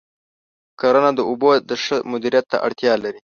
[0.79, 3.19] کرنه د اوبو د ښه مدیریت ته اړتیا لري.